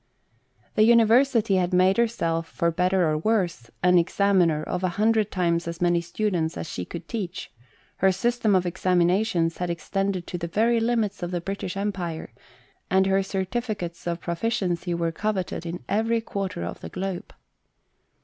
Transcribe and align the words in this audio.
The 0.73 0.81
University 0.81 1.57
had 1.57 1.75
made 1.75 1.97
herself, 1.97 2.47
for 2.47 2.71
better 2.71 3.07
or 3.07 3.19
worse, 3.19 3.69
an 3.83 3.99
examiner 3.99 4.63
of 4.63 4.83
a 4.83 4.87
hundred 4.97 5.29
times 5.29 5.67
as 5.67 5.79
many 5.79 6.01
students 6.01 6.57
as 6.57 6.67
she 6.67 6.85
could 6.85 7.07
teach; 7.07 7.51
her 7.97 8.11
system 8.11 8.55
of 8.55 8.65
examinations 8.65 9.59
had 9.59 9.69
extended 9.69 10.25
to 10.25 10.39
the 10.39 10.47
very 10.47 10.79
limits 10.79 11.21
of 11.21 11.29
the 11.29 11.39
British 11.39 11.77
Empire, 11.77 12.33
and 12.89 13.05
her 13.05 13.19
certifi 13.19 13.19
es 13.19 13.27
GHOST 13.27 13.51
TALES. 13.63 13.77
cates 13.77 14.07
of 14.07 14.21
proficiency 14.21 14.95
were 14.95 15.11
coveted 15.11 15.67
in 15.67 15.83
every 15.87 16.19
quarter 16.19 16.63
of 16.63 16.79
the 16.81 16.89
globe. 16.89 17.31